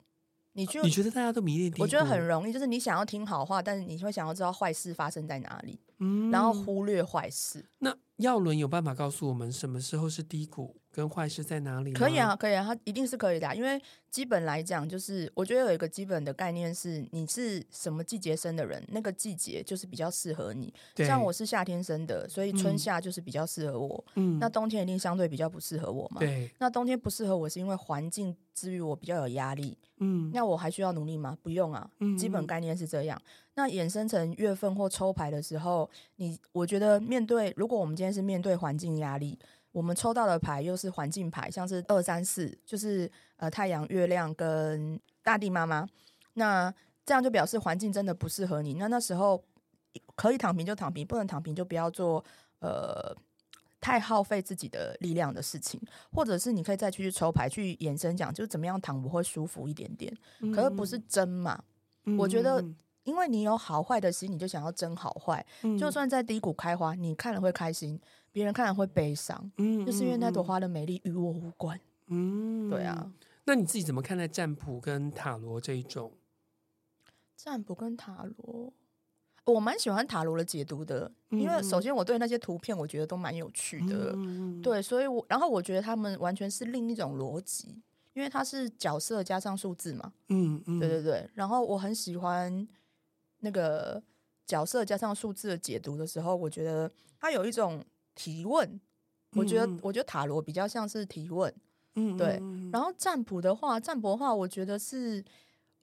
[0.59, 1.85] 你就你觉得大家都迷恋低谷？
[1.85, 7.65] 我觉得很容易，就是你想要听好话，但是你会想要知道坏事发生在哪里，嗯，然后忽略坏事。
[7.79, 10.75] 那耀伦有办法告诉我们什么时候是低谷？
[10.91, 11.93] 跟坏事在哪里？
[11.93, 13.55] 可以啊，可以啊，它一定是可以的啊。
[13.55, 20.73] 因为基本来讲，就是我觉得有一个基本的概念是，你是什么季节生的人，那个季节就是比较适合你。
[20.97, 24.05] 像我是夏天生的，所以春夏就是比较适合我。
[24.15, 26.21] 嗯，那冬天一定相对比较不适合我嘛。
[26.21, 29.77] 对，那冬天不适合我是因为环境之于我比较有压力。
[30.01, 31.37] 嗯，那我还需要努力吗？
[31.43, 31.89] 不用啊。
[32.01, 33.21] 嗯，基本概念是这样。
[33.55, 39.39] 那衍生成月份或抽牌的时候，你我觉得面对，如果我们今天是面对环境压力。
[39.73, 45.87] 我们抽到的牌又是环境牌，像是二三四，就是呃太阳、月亮跟大地妈妈。
[46.35, 46.73] 那
[47.05, 48.75] 这样就表示环境真的不适合你。
[48.75, 49.43] 那那时候
[50.15, 52.25] 可以躺平就躺平，不能躺平就不要做
[52.61, 53.15] 呃
[53.81, 55.81] 太耗费自己的力量的事情。
[56.13, 60.17] 或者是你可以再去抽牌去延伸讲，就是怎么样躺我会舒服一点点。
[60.55, 61.63] 可是不是真嘛？
[62.05, 62.65] 嗯、我觉得，
[63.05, 65.45] 因为你有好坏的心，你就想要争好坏。
[65.63, 68.01] 嗯、就算在低谷开花，你看了会开心。
[68.39, 73.13] 别人看了会悲伤，嗯，就是因为那朵花的美丽与我无关，嗯，对啊。
[73.47, 76.13] 那你自己怎么看待占卜跟塔罗这一种？
[77.37, 78.73] 占卜跟塔罗，
[79.45, 91.29] 我蛮喜欢塔罗的解读的，嗯、因为首先我对那些图片我觉得都蛮有趣的，嗯、对，所以我然后我觉得他们完全是另一种逻辑，因为它是角色加上数字嘛，嗯嗯，对对对。
[91.35, 92.69] 然后我很喜欢
[93.41, 94.01] 那个
[94.47, 97.85] 角色加上数字的解读的时候，我觉得它有一种。
[98.19, 98.81] 提问，
[99.37, 101.55] 我觉得，嗯、我觉得塔罗比较像是提问，
[101.95, 102.43] 嗯，对。
[102.73, 105.25] 然后占卜的话，占卜的话，我觉得是，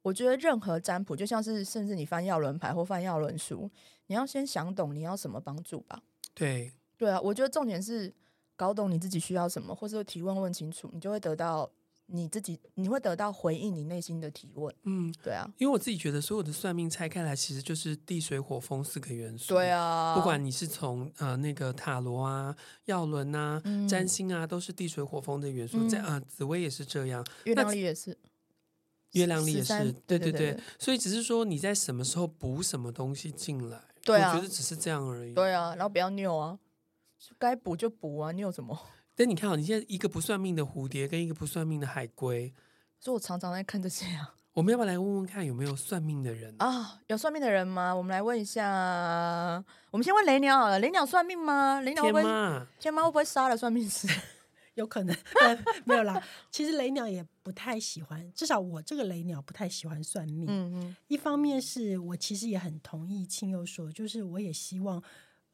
[0.01, 3.71] 我觉得任何占卜就像是，甚至你翻药轮牌或翻药轮书，
[4.07, 6.03] 你要先想懂你要什么帮助吧。
[6.33, 8.13] 对，对啊，我觉得重点是
[8.57, 11.71] 搞懂你自己需要什么，或者提问问清楚，你就会得到。
[12.07, 14.73] 你自己你会得到回应，你内心的提问。
[14.83, 19.55] 嗯，对啊，因为我自己觉得所有的算命拆开来，其实就是地水火风四个元素。
[19.55, 25.87] 对啊，不管你是从呃那个塔罗啊、药轮啊、嗯、占星啊，都是地水火风的元素。
[25.87, 28.17] 在啊、紫薇也是这样，月亮历也是，
[29.13, 30.59] 月亮历也是，对对对。
[30.77, 35.33] 所以只是说你在什么时候补什么东西进来，对啊，我觉得只是这样而已。
[35.33, 36.59] 对啊，然后不要拗啊，
[37.39, 38.79] 该补就补啊，拗什么？
[39.15, 42.53] 但你看哦，你现在一个不算命的蝴蝶，跟一个不算命的海龟，
[42.99, 44.35] 所以我常常在看这些啊。
[44.53, 47.01] 我们要不要来问问看有没有算命的人啊？
[47.07, 47.93] 有算命的人吗？
[47.93, 48.63] 我们来问一下。
[49.91, 51.81] 我们先问雷鸟好了，雷鸟算命吗？
[51.81, 52.23] 雷鸟会不会？
[52.23, 54.07] 天妈，天妈会不会杀了算命师？
[54.75, 55.15] 有可能，
[55.85, 56.21] 没有啦。
[56.51, 60.45] 其实雷鸟也不太喜欢，至少我这个雷鸟不太喜欢算命。
[60.49, 60.95] 嗯嗯。
[61.07, 65.01] 一方面是我其实也很同意沁又说，就是我也希望。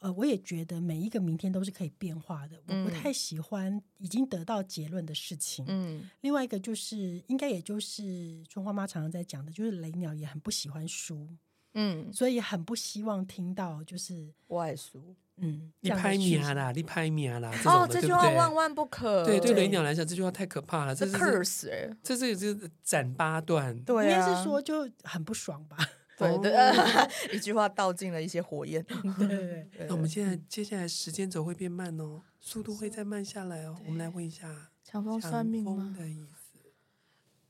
[0.02, 2.60] 呃，我也觉得每一个明天都是可以变化的。
[2.68, 5.64] 我不太喜欢已经得到结论的事情。
[5.68, 11.30] 嗯，另外一个就是，应该也就是春花妈常常在讲的，就是雷鸟也很不喜欢输。
[11.76, 15.16] 嗯，所以很不希望听到就是我爱输。
[15.38, 17.52] 嗯，你拍命啦，你拍命啦。
[17.66, 19.24] 哦，这句话万万不可。
[19.24, 20.96] 对对，雷鸟来讲，这句话太可怕了。
[20.96, 23.80] 这是 curse 哎，这是这是斩八段。
[23.84, 25.78] 对啊，应该是说就很不爽吧。
[26.28, 28.84] 对对，呃、 一句话道尽了一些火焰。
[29.18, 33.78] 对，对， 对，那我们现在接下来时间轴会变慢哦，速度会再慢下来哦。
[33.86, 35.96] 我们来问一下强风算命吗？
[35.98, 36.60] 的意思？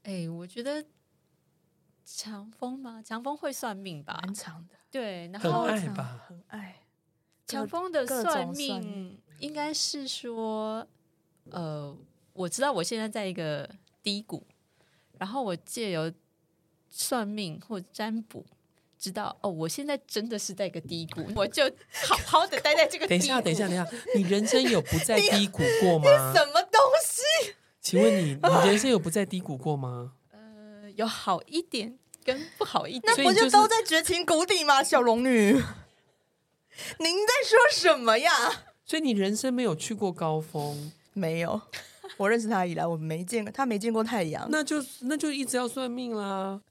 [0.03, 0.85] 哎，我觉得
[2.05, 3.01] 强风吗？
[3.01, 4.19] 强风会算命吧？
[4.23, 4.75] 蛮长的。
[4.89, 6.25] 对，然后很爱吧？
[6.27, 6.77] 很爱。
[7.47, 10.87] 强风的算命应该是说，
[11.49, 11.97] 呃，
[12.33, 13.69] 我知道我现在在一个
[14.01, 14.45] 低谷，
[15.19, 16.11] 然后我借由
[16.89, 18.45] 算命或占卜。
[19.01, 23.17] 知道哦，我现在真的是在一个低谷，我就好好的待在这个低谷。
[23.17, 26.05] 等一下，等一下，等一下，你人生有不在低谷过吗？
[26.31, 27.55] 什么东西？
[27.81, 30.13] 请问你，你人生有不在低谷过吗？
[30.31, 34.83] 呃，有好一点跟不好一点，那不就都在绝情谷底吗？
[34.83, 35.53] 小龙女，
[36.99, 38.31] 您在说什么呀？
[38.85, 40.91] 所以你人生没有去过高峰？
[41.13, 41.59] 没有，
[42.17, 46.61] 我认识他以来，我没见过他没见过太阳，那就那就一直要算命啦。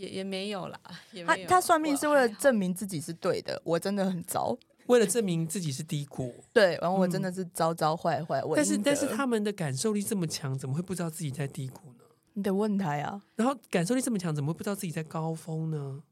[0.00, 0.80] 也也没有啦，
[1.12, 4.56] 有他他算命是为了证明自己是对的，我真的很糟。
[4.86, 8.42] 为了证明自己是低谷， 对，然后我真的是糟糟坏坏。
[8.56, 12.04] 但是但是他们的感受力这么强，怎么会不知道自己在低谷呢？
[12.32, 13.20] 你得问他呀。
[13.36, 16.02] 然后感受力这么强，怎么会不知道自己在高峰呢？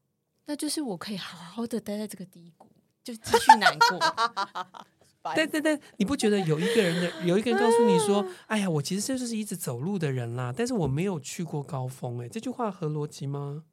[0.45, 2.69] 那就是我可以好好的待在这个低谷，
[3.03, 3.99] 就继续难过。
[5.35, 13.65] 但但但，你不觉得有一个人的有一个人告诉你说：“哎呀，我其实就是一直走路的人啦，但是我没有去过高峰。”哎，这句话合逻辑吗？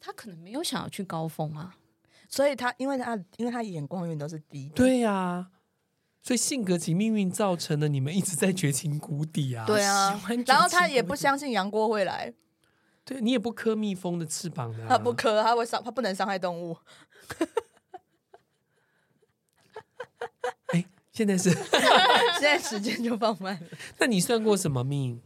[0.00, 1.76] 他可能没有想要去高峰啊。
[2.28, 5.48] 所以他因为他因为他眼光永远都是低的，对呀、啊，
[6.22, 9.64] 所以性格及命运造成了你们一直在绝情谷底啊。
[9.64, 12.34] 对啊，然后他也不相信杨过会来，
[13.02, 16.76] 对你也不磕蜜蜂的翅膀的、啊，他不磕，他会伤，他不能伤害动物。
[20.74, 21.48] 哎，现在是
[22.38, 23.66] 现在时间就放慢了。
[23.98, 25.22] 那你算过什么命？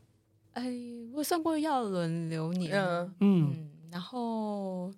[0.52, 0.72] 哎，
[1.14, 4.90] 我算过要轮流年，嗯嗯，然后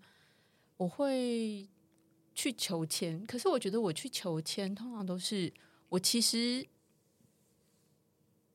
[0.76, 1.68] 我会
[2.33, 5.52] 去求签，可是我觉得我去求签，通常都是
[5.88, 6.64] 我其实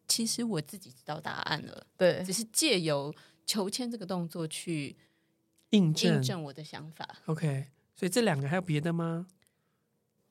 [0.08, 3.14] 其实我自己知道答案了，对，只是借由
[3.46, 4.96] 求签这个动作去
[5.72, 7.06] 印证印证我的想法。
[7.26, 9.28] OK，所以这两个还有别的吗？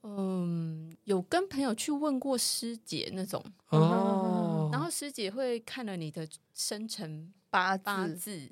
[0.02, 3.44] 嗯，有跟朋友去问过师姐那种。
[3.68, 8.50] 哦，然后师姐会看了你的生辰八八字，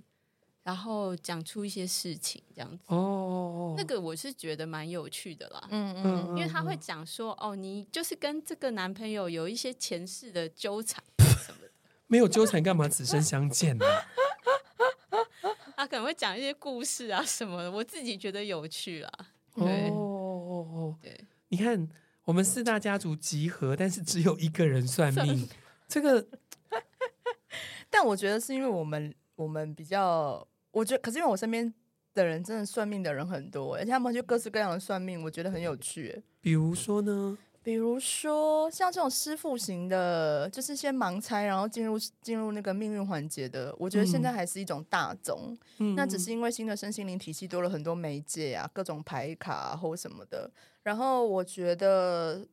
[0.67, 2.87] 然后讲出一些事情这样子。
[2.89, 11.71] 哦，那个我是觉得蛮有趣的啦，嗯嗯，因为他会讲说哦，你就是跟这个男朋友有一些前世的纠缠什么的，
[12.09, 12.89] 没有纠缠干嘛？
[12.89, 13.87] 此生相见呢？
[15.77, 19.13] 他可能会讲一些故事啊什么的，我自己觉得有趣啦，
[19.55, 19.89] 对。
[19.91, 21.25] 哦哦对。
[21.49, 21.89] 你看，
[22.25, 25.49] 我们四大家族集合，但是只有一个人算命。
[25.87, 26.27] 这个，
[27.89, 30.45] 但我觉得是因为我们我们比较，
[30.77, 31.73] 我觉得可是因为我身边
[32.13, 36.23] 的人真的算命的人很多，而且他们就各式各样的算命，我觉得很有趣。
[36.43, 37.39] 比如说呢？
[37.63, 45.57] 比如说像这种师傅型的，就是先盲猜，然后进入进入那个命运环节的，我觉得现在还是一种大宗。
[45.79, 50.49] 嗯，那只是因为新的身心灵体系多了很多媒介啊，各种牌卡啊，或什么的。
[50.83, 52.47] 然后我觉得，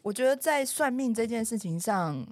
[0.00, 2.26] 我觉得在算命这件事情上，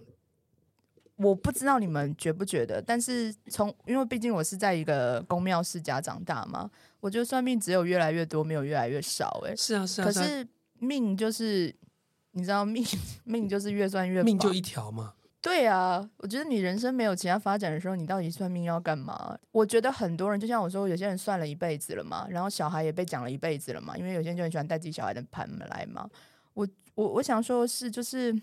[1.23, 9.43] 我不知道你们觉不觉得，但是从因为毕竟我是在一个宫庙世家长大嘛，我觉得算命只有越来越多，没有越来越少。
[9.47, 10.05] 哎，是啊，是啊。
[10.07, 10.47] 可是
[10.79, 11.75] 命就是，
[12.33, 12.83] 你知道命
[13.25, 15.13] 命就是越算越命就一条嘛。
[15.43, 19.39] 对啊，我觉得你人生没有其他发展的时候，你到底算命要干嘛？
[19.53, 26.09] 我觉得很多人就像我说，有些人算了一辈子了嘛，然后小孩也被讲了一辈子了嘛，因为有些人就很喜欢带自己小孩的盘来嘛。
[26.53, 28.35] 我我我想说的是，就是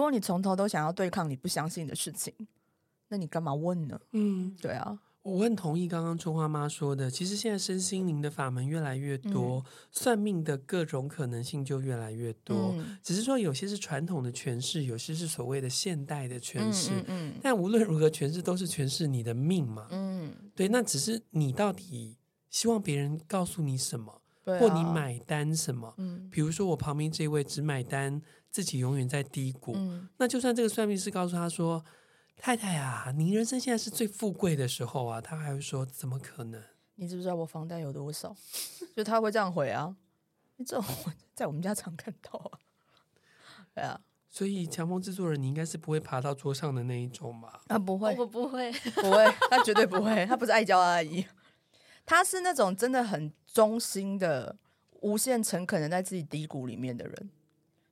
[0.00, 2.32] 如果你从头都想要对抗你不相信的事情，
[3.08, 4.00] 那你干嘛问呢？
[4.12, 4.98] 嗯，对啊。
[5.20, 12.72] 我很同意刚刚春花妈说的，其实现在身心灵的法门越来越多，嗯、算命的各种可能性就越来越多。
[12.78, 16.92] 嗯、只是说有些是传统的诠释，有些是所谓的现代的诠释。
[16.92, 19.86] 嗯嗯嗯、但无论如何诠释，都是诠释你的命嘛。
[19.90, 20.68] 嗯，对。
[20.68, 22.16] 那只是你到底
[22.48, 25.94] 希望别人告诉你什么，啊、或你买单什么？
[25.98, 31.84] 嗯，比如说我旁边这位只买单自己永远在低谷，嗯、那就算这个算命师告诉他说。
[32.42, 36.58] 太太啊，你人生现在是最富贵的时候啊，他还会说怎么可能？
[36.94, 38.34] 你知不知道我房贷有多少？
[38.96, 39.94] 就他会这样回啊，
[40.56, 40.82] 这种
[41.34, 42.56] 在我们家常看到啊。
[43.76, 44.00] 对啊，
[44.30, 47.60] 所以强风制作人，你应该是不会爬到桌上的那一种吧？
[47.68, 51.26] 啊，不会，我不会，不会， 他绝对不会，他不是爱娇阿姨，
[52.06, 54.56] 他是那种真的很忠心的、
[55.00, 57.30] 无限诚恳的在自己低谷里面的人，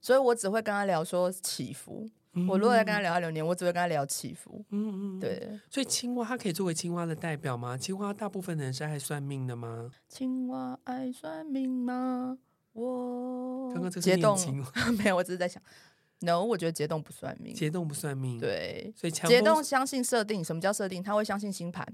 [0.01, 2.09] 所以我只会跟他聊说起伏。
[2.47, 4.65] 我如果在跟他聊他流年，我只会跟他聊起伏。
[4.71, 5.59] 嗯嗯，对。
[5.69, 7.77] 所以青蛙它可以作为青蛙的代表吗？
[7.77, 9.91] 青蛙大部分的人是爱算命的吗？
[10.09, 12.39] 青蛙爱算命吗？
[12.75, 14.65] 我刚刚这是念经
[14.97, 15.61] 没有，我只是在想。
[16.21, 17.53] No，我觉得解冻不算命。
[17.53, 18.39] 解冻不算命。
[18.39, 20.45] 对，所以解冻相信设定。
[20.45, 21.03] 什么叫设定？
[21.03, 21.85] 他会相信星盘。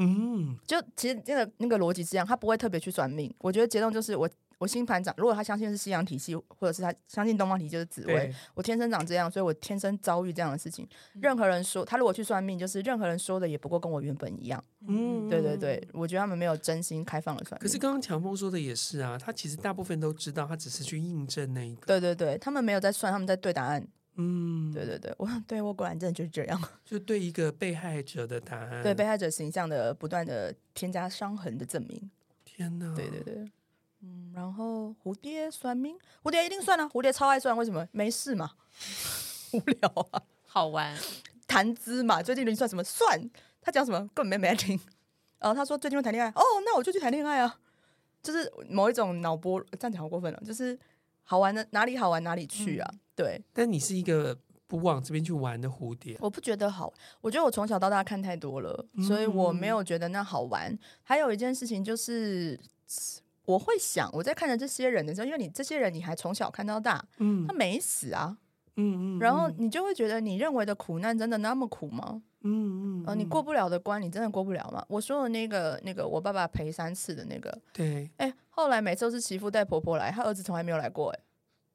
[0.00, 3.32] 嗯，就其实那个那个逻辑是这样，他不会特别去算命。
[3.38, 4.28] 我觉得解冻就是我。
[4.60, 8.30] 我星盘长，如果他相信是西洋体系，或者是他相信东方体系，就是紫薇。
[8.52, 10.86] 我天生长这样，所以我天生遭遇这样的事情。
[11.14, 14.62] 任何人说他如果去算命，就是任何人说的也不过跟我原本一样。
[14.86, 17.66] 嗯，对对对，我觉得他们没有真心开放的算命。
[17.66, 21.86] 可是刚刚强风说的也是啊，他其实大部分都知道，他只是去印证那一个。
[21.86, 23.88] 对对对，他们没有在算，他们在对答案。
[24.20, 32.10] 嗯，对对对，我对我果然真的就是这样， 就对一个被害者的答案，对被害者形象的不断的添加伤痕的证明。
[32.44, 33.50] 天哪，对对对。
[34.02, 37.86] 嗯，然后蝴蝶算命，蝴蝶一定算啊，蝴蝶超爱算，为什么？
[37.92, 38.50] 没事嘛，
[39.52, 40.96] 无聊啊，好玩，
[41.46, 42.22] 谈资嘛。
[42.22, 42.82] 最近你算什么？
[42.84, 43.30] 算
[43.60, 43.98] 他讲什么？
[44.14, 44.78] 根本没没来听。
[45.38, 47.58] 然后他说最近会谈恋爱，哦，那我就去谈恋爱啊。
[48.22, 50.42] 就是某一种脑波，这样讲好过分了。
[50.44, 50.78] 就是
[51.22, 52.90] 好玩的哪里好玩哪里去啊？
[52.92, 53.42] 嗯、对。
[53.52, 56.92] 但你是一个不往这边去玩的蝴蝶，我不觉得好。
[57.20, 60.72] 我觉得我从小到大看太多了，所以我没有觉得那好玩。
[60.72, 62.58] 嗯、还有一件事情就是。
[63.46, 68.36] 我会想，我在看着这些人的时候，因为你这些人你还从小看到大，嗯，他没死啊，
[68.76, 72.22] 嗯嗯，然后你就会觉得你认为的苦难真的那么苦吗？
[72.42, 74.84] 嗯嗯，呃，你过不了的关，你真的过不了吗？
[74.88, 81.18] 我说的那个那个，我爸爸陪三次的那个，对，哎，后来每次都是媳妇带婆婆来，他儿子从来没有来过，哎，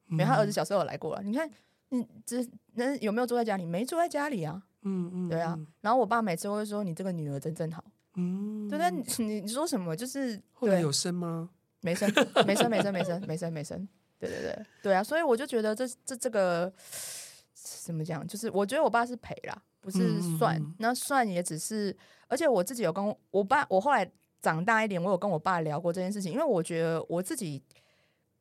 [0.08, 1.22] 没，他儿子小时候有来过了。
[1.24, 1.50] 你看，
[1.90, 3.66] 你这那有没有住在家里？
[3.66, 5.58] 没住在家里啊，嗯嗯，对啊。
[5.82, 7.84] 然后我爸每次会说：“你这个女儿真正好。”
[8.16, 9.04] 嗯，对，但你
[9.42, 9.96] 你说什么？
[9.96, 11.50] 就是后来有生吗？
[11.82, 12.10] 没生，
[12.46, 13.88] 没生，没生，没生，没生，没生。
[14.20, 15.04] 对对对，对啊。
[15.04, 16.72] 所以我就觉得这这这个
[17.54, 18.26] 怎么讲？
[18.28, 19.62] 就是我觉得我爸是赔啦。
[19.82, 21.96] 不是算，嗯、那算也只是，
[22.28, 24.10] 而且我自己有跟我爸，我后来
[24.42, 27.62] 长大一点，我有跟我爸聊过这件事情，因为我觉得我自己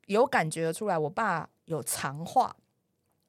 [0.07, 2.55] 有感觉出来，我爸有长话，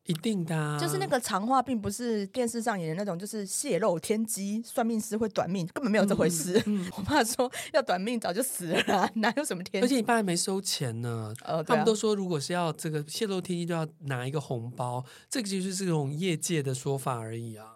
[0.05, 6.61] 一定的、啊，就是那个长话，并不是电视上演的那种，就是泄露天机，算命师会短命，根本没有这回事。
[6.65, 9.83] 嗯嗯、 我爸说要短命早就死了啦，哪有什么天？
[9.83, 17.75] 而且你爸还没收钱呢，呃，啊、他们都说如果是要这个泄露天机，就要拿一个红包，这个就是这种业界的说法而已啊。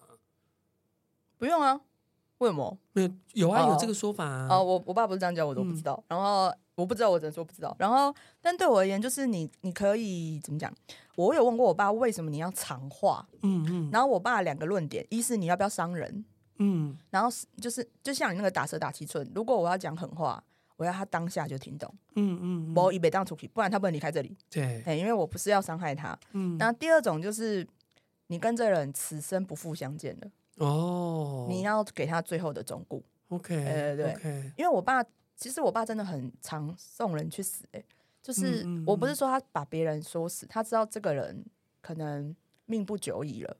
[1.38, 1.80] 不用啊，
[2.40, 2.78] 为什么？
[2.92, 4.48] 没有有啊，有这个说法啊。
[4.52, 5.96] 哦，我我爸不是这样教我，都不知道。
[6.10, 7.76] 嗯、然后我不知道，我只能说不知道。
[7.78, 10.74] 然后，但对我而言，就是你你可以怎么讲？
[11.16, 13.28] 我有问过我爸，为什么你要长话？
[13.42, 13.90] 嗯嗯。
[13.92, 16.24] 然后我爸两个论点：一是你要不要伤人？
[16.58, 16.98] 嗯。
[17.10, 17.30] 然后
[17.62, 20.42] 就是就像你那个打蛇打七寸，如果我要讲狠话，
[20.78, 21.94] 我要他当下就听懂。
[22.16, 22.74] 嗯嗯。
[22.76, 24.38] 我以北当出去，不然他不能离开这里。
[24.50, 24.82] 对。
[24.86, 26.18] 哎因为我不是要伤害他。
[26.32, 26.58] 嗯。
[26.58, 27.68] 那第二种就是
[28.28, 30.32] 你跟这人此生不复相见了。
[30.66, 35.02] 哦，你要给他最后的忠告，OK，对对对，因为我爸
[35.40, 37.84] 其实我爸真的很常送人去死，哎，
[38.22, 41.44] 就是我不是说他把别人说死，他知道这个人
[41.82, 43.58] 可能命不久矣了，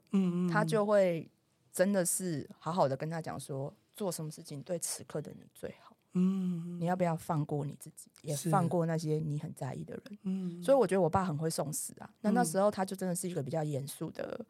[0.52, 1.28] 他就会
[1.72, 14.46] 真的是好好的跟他讲说，做什么事情对此刻的你最好，嗯，你要不要放过你自己，也放过那些你很在意的人，嗯，所以我觉得我爸很会送死啊，那那时候他就真的是一个比较严肃的。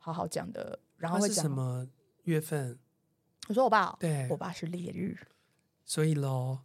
[0.00, 1.86] 好好讲的，然后会讲什么
[2.22, 2.78] 月份？
[3.48, 5.14] 我说我爸，对，我爸是烈日，
[5.88, 6.58] 所以喽，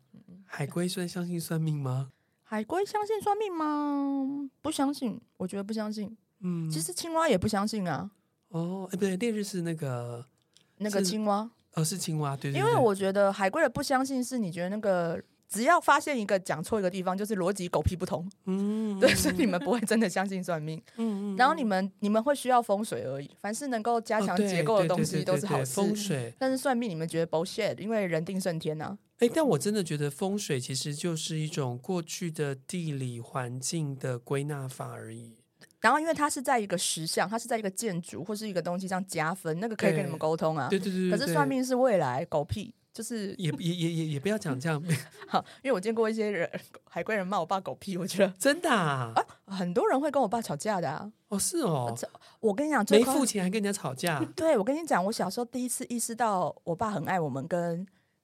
[0.46, 2.12] 海龟算相信算命吗？
[2.44, 4.50] 海龟相信算命吗？
[4.62, 6.16] 不相信，我觉得不相信。
[6.42, 8.12] 嗯，其实青蛙也不相信啊。
[8.50, 10.26] 哦，哎，不对，烈日是那个
[10.80, 15.24] 那个青蛙，哦，是青蛙，对，对，因为我觉得海龟的不相信是你觉得那个。
[15.50, 18.28] 只要发现一个讲错一个地方，就是逻辑狗屁不通。
[18.46, 20.82] 嗯，对， 所以你们不会真的相信算命。
[20.98, 21.38] 嗯 嗯。
[21.38, 25.76] 然后你们你们会需要风水而已，凡是能够加强结构的东西都是好事。
[25.76, 26.34] 风水。
[26.40, 28.98] 但是算命你们觉得 bullshit，因为人定胜天呐。
[29.26, 35.38] 哎，但我真的觉得风水其实就是一种过去的地理环境的归纳法而已。
[35.80, 40.68] 然后因为它是在一个石像，它是在一个建筑或是一个东西上加分，那个可以跟你们沟通啊。
[40.70, 41.12] 对对对。
[41.12, 42.74] 可是算命是未来，狗屁。
[42.94, 44.80] 就是也也也也也不要讲这样，
[45.28, 46.48] 好，因为我见过一些人
[46.88, 51.92] 海归人骂我爸狗屁，我觉得真的啊，啊，很多人会跟我爸吵架的啊，哦是哦，
[52.40, 57.84] 我跟你讲，没付钱还跟人家吵架，对，我跟你讲，我小时候第一次意识到我爸很爱我们，跟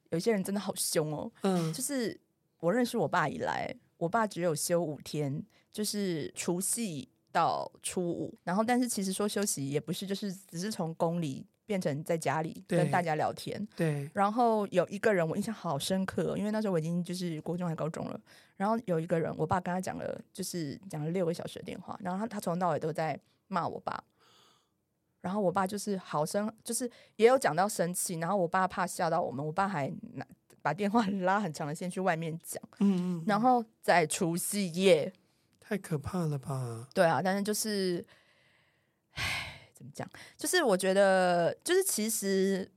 [0.10, 2.20] 有些人真的好凶哦，嗯，就是
[2.60, 11.46] 我认识我爸以来，我爸只有休五天，就是除夕到初五，然后但是其实说休息也不是，就是只是从宫里。
[11.70, 14.10] 变成在家里跟大家聊天，对。
[14.12, 18.20] 然后有一个人我印象好深刻，因为那时候我已经就是国中还高中了。
[18.58, 21.96] 然后有一个人，我爸跟他讲了，就是讲了六个小时的电话。
[22.02, 23.16] 然后他他从头到尾都在
[23.50, 24.04] 骂我爸。
[25.22, 28.16] 然后我爸就是好生，就是也有讲到生气。
[28.16, 30.26] 然后我爸怕吓到我们，我爸还拿
[30.62, 32.62] 把电话 拉很长的线去外面讲。
[32.80, 33.24] 嗯嗯。
[33.28, 35.12] 然后在除夕夜，
[35.60, 36.88] 太可怕了吧？
[36.94, 38.06] 对啊，但是就是，
[39.14, 39.46] 唉。
[39.80, 40.06] 怎么讲？
[40.36, 42.70] 就是我觉得，就是其实，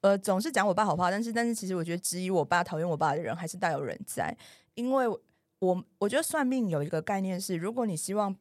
[0.00, 4.32] 呃，总是讲我爸好怕，但是，但是，其实我觉得质疑我爸、讨厌我爸的人还是大有人在。
[4.74, 5.08] 因为
[5.58, 8.36] 我我觉得算命有一个概念是，如果你希望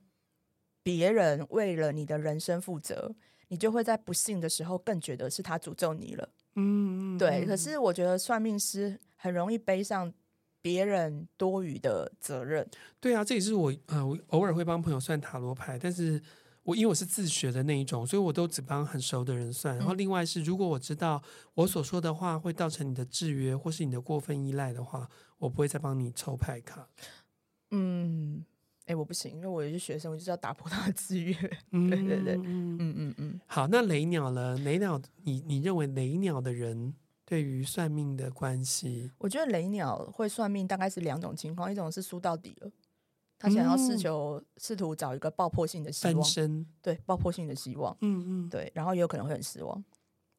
[0.84, 3.15] 别人为了你的人生负责，
[3.47, 6.29] 你就会在不幸的时候更觉得是他诅咒你了。
[6.55, 7.45] 嗯，对。
[7.45, 10.13] 可是我觉得算命师很容易背上
[10.62, 12.67] 别人多余的责任。
[12.99, 16.21] 对啊，这也是我呃，我偶尔会帮朋友算塔罗牌，但是。
[16.65, 19.77] 我因为我是自学的那一种，所以我都只帮很熟的人算。
[19.77, 21.21] 然后另外是，如果我知道
[21.53, 26.89] 我所说的话会造成你的制约或是你的过分依赖的话，我不会再帮你抽牌卡。
[27.69, 28.43] 嗯，
[28.85, 31.35] 哎、欸，我不行，因为我也是学生，我就是要打破他的制约。
[31.71, 33.41] 嗯，对对对，嗯嗯嗯嗯。
[33.47, 34.55] 好，那雷鸟呢？
[34.59, 36.93] 雷鸟，你你认为雷鸟的人
[37.25, 39.11] 对于算命的关系？
[39.17, 42.71] 我觉得雷鸟会算命大概是两种情况，一种是输到底了。
[43.38, 49.83] 他想要试求试图找一个爆破性的希望，身对爆破性的希望，嗯嗯，对，然后也有可能会很失望，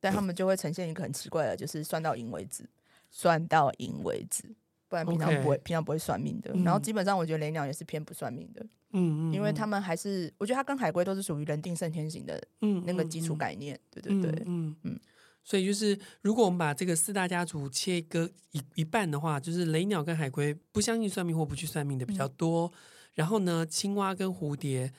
[0.00, 2.66] 但他们就会呈现一个很奇怪的，就是算到赢为止，
[3.10, 4.56] 算到赢为止，
[5.04, 6.52] 不不然平常不会，平常不会算命的。
[6.64, 15.00] 然后基本上我觉得雷鸟也是偏不算命的，嗯嗯，因为他们还是我觉得它跟海龟都是属于人定胜天型的，嗯，那个基础概念，对对对，嗯嗯。
[15.48, 22.66] 所以就是，如果我们把这个四大家族切割一一半的话，就是雷鸟跟海龟不相信算命或不去算命的比较多。
[22.66, 22.72] 嗯、
[23.14, 24.92] 然后呢，青蛙跟蝴蝶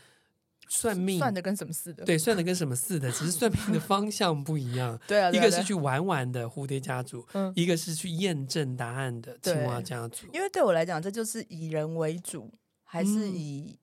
[0.68, 2.03] 算命算的跟什么似的？
[2.05, 4.99] 对，算的跟什么似的，只是算命的方向不一样。
[5.07, 10.28] 对啊，一个是去玩玩的蝴蝶家族，嗯、一个是去验证答案的青蛙家族。
[10.34, 12.51] 因为对我来讲，这就是以人为主，
[12.84, 13.72] 还是以。
[13.72, 13.78] 嗯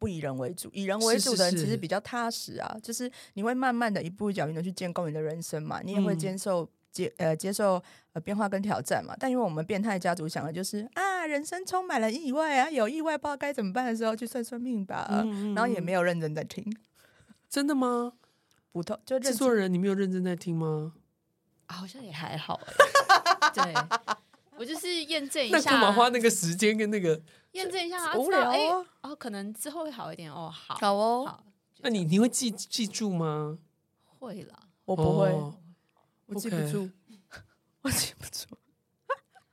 [0.00, 2.72] 不以人为主，以人为主的人其实比较踏实啊。
[2.84, 6.68] 是是是，就是你会慢慢的一步一脚印的去建构你的人生嘛，你也会接受、嗯、
[7.06, 7.82] 接呃接受
[8.12, 9.14] 呃变化跟挑战嘛。
[9.18, 16.64] 但因为我们变态家族想的就是啊，人生充满了意外啊，有意外不知道该怎么办的时候去算算命吧，嗯嗯，然后也没有认真在听。
[17.48, 18.12] 真的吗？
[18.72, 20.92] 不透就制作人，你没有认真在听吗？
[21.66, 22.60] 好像也还好。
[23.54, 23.74] 对，
[24.56, 25.56] 我就是验证一下。
[25.56, 27.20] 那干嘛花那个时间跟那个？
[27.52, 28.86] 验证一下，无聊哦。
[29.00, 30.52] 哦，可能之后会好一点哦。
[30.52, 31.24] 好，好哦。
[31.26, 31.44] 好，
[31.80, 33.58] 那你你会记记住吗？
[34.18, 35.30] 会啦，我不会，
[36.28, 36.88] 我记不住，
[37.82, 38.56] 我记不住。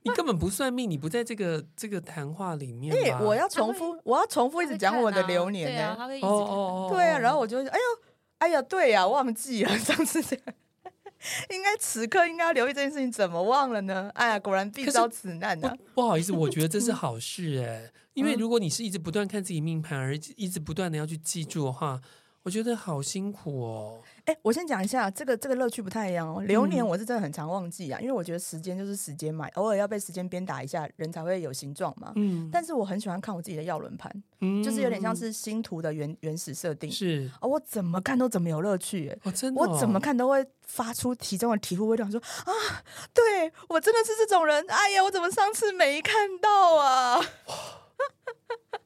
[0.03, 2.95] 你根本不算命，你不在这个这个谈话里面。
[2.95, 5.95] 哎，我要重复，我要重复一直讲我的流年呢。
[6.21, 8.01] 哦哦哦，对啊，然后我就哎呦，
[8.37, 10.45] 哎呀，对呀，忘记了上次这样。
[11.49, 14.11] 应该此刻应该要留意这件事情，怎么忘了呢？
[14.13, 15.75] 哎呀，果然必遭此难啊！
[15.95, 21.99] 不好意思，我觉得这是好事哎，因为 如果你是一直不断看自己命盘，而一直不断的要去记住的话。
[22.43, 23.99] 我觉得好辛苦哦！
[24.25, 26.41] 哎、欸，我先讲一下，这个这个乐趣不太一样哦。
[26.41, 32.11] 流年我是真的很常忘记啊，嗯、因为我觉得时间就是时间嘛，偶尔要被时间鞭打一下，人才会有形状嘛。
[32.15, 32.49] 嗯。
[32.51, 34.11] 但是我很喜欢看我自己的药轮盘，
[34.41, 36.91] 嗯，就是有点像是星图的原原始设定。
[36.91, 37.29] 是。
[37.39, 39.67] 哦，我怎么看都怎么有乐趣，哎、哦，真的、哦。
[39.69, 42.51] 我怎么看都会发出其中的醍醐味，想说啊，
[43.13, 44.65] 对我真的是这种人。
[44.69, 47.21] 哎呀，我怎么上次没看到啊？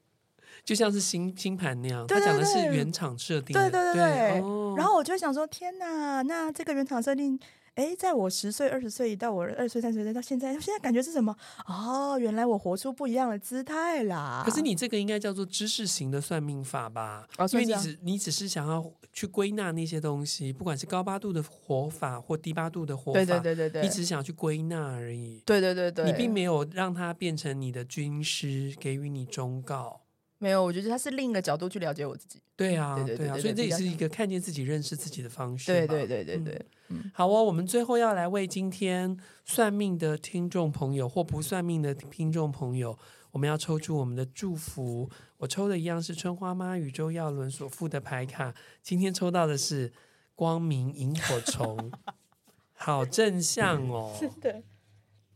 [0.69, 4.75] 就像是星星盘那样，他讲的是原厂设定的，对对对对。
[4.77, 7.39] 然后我就想说，天哪，那这个原厂设定，
[7.73, 11.35] 哎，在我十岁、二十岁到我二十岁、三十岁到现在，现在感觉是什么？
[11.65, 14.43] 哦，原来我活出不一样的姿态啦。
[14.45, 17.27] 可是你这个应该叫做知识型的算命法吧？
[17.51, 25.41] 因为你只你只是想要去归纳那些东西，不管是高八度的活法或低八度的活法，对对对对对，你只是想要去归纳而已。
[25.47, 30.01] 对对对对，你并没有让它变成你的军师，给予你忠告。
[30.41, 32.41] 没有，我觉得他是另一个角度去了解我自己。
[32.55, 35.71] 对啊，对对啊，所以这也是一个看见自己、认识自己的方式。
[35.71, 42.97] 对对对对对，嗯，好哦，我们最后要来为今天算命的听众朋友或不算命的听众朋友，
[43.31, 45.09] 我们要抽出我们的祝福。
[45.39, 49.91] 我抽的一样是春花妈与周耀伦所附的牌卡，今天抽到的是
[50.35, 51.91] 光明萤火虫，
[52.73, 54.15] 好正向哦。
[54.19, 54.63] 是的，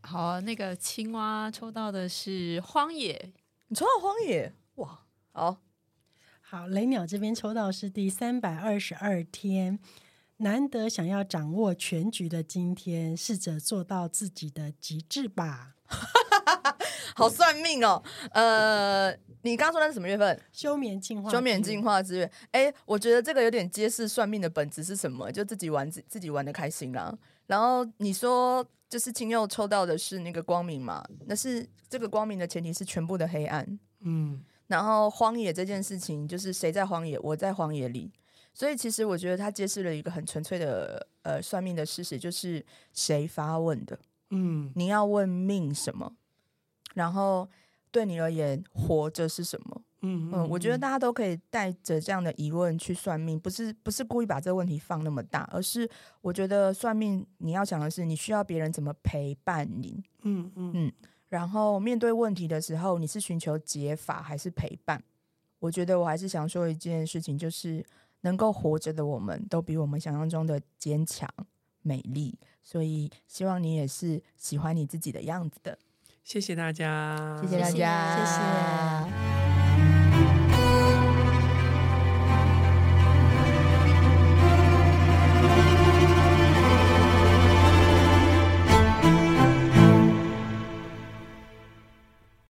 [0.00, 3.32] 好，那个青蛙抽到的是荒野，
[3.68, 4.50] 你抽到荒野。
[5.34, 5.58] 哇，好
[6.40, 9.80] 好，雷鸟这边抽到是第三百二十二天，
[10.36, 15.74] 难得想要掌握全局的今天，试着做到自己的极致吧。
[17.16, 19.10] 好算命哦，呃，
[19.42, 20.40] 你刚刚说那是什么月份？
[20.52, 22.30] 休眠进化，休眠进化之月。
[22.52, 27.16] 哎，我觉得这个有点揭示算命的本质是什么，就自己玩自自己玩的开心啦。
[27.46, 31.04] 然后你说，就是青佑抽到的是那个光明嘛？
[31.26, 34.44] 那是这个光明的前提是全部的黑暗，嗯。
[34.66, 38.10] 然后荒野这件事情，就是谁在荒野，我在荒野里。
[38.52, 43.98] 所以其实我觉得他揭示了一个很纯粹的呃算命的事实，就是谁发问的，
[44.30, 46.14] 嗯，你要问命什么，
[46.94, 47.48] 然后
[47.90, 49.82] 对你而言活着是什么？
[50.02, 55.90] 嗯嗯，我觉得大家都可以带着这样的疑问去算命，不是不是故意把这个问题放那么大，而是
[56.20, 60.92] 我觉得算命你要想的是你需要别人怎么陪伴你，嗯嗯嗯。
[61.34, 65.02] 然后面对问题的时候，你是寻求解法还是陪伴？
[65.58, 67.84] 我觉得我还是想说一件事情，就是
[68.20, 71.28] 能够活着的我们都比我们想象中的坚强、
[71.82, 72.38] 美丽。
[72.62, 75.76] 所以希望你也是喜欢你自己的样子的。
[76.22, 78.30] 谢谢大家，谢谢大家，谢谢。
[78.30, 79.03] 谢谢。